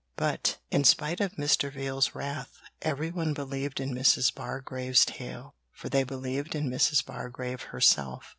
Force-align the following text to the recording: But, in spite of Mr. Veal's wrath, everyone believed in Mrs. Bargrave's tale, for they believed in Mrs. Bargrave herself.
But, 0.15 0.57
in 0.71 0.83
spite 0.83 1.21
of 1.21 1.33
Mr. 1.33 1.71
Veal's 1.71 2.15
wrath, 2.15 2.57
everyone 2.81 3.35
believed 3.35 3.79
in 3.79 3.93
Mrs. 3.93 4.33
Bargrave's 4.33 5.05
tale, 5.05 5.53
for 5.71 5.89
they 5.89 6.03
believed 6.03 6.55
in 6.55 6.71
Mrs. 6.71 7.05
Bargrave 7.05 7.61
herself. 7.69 8.25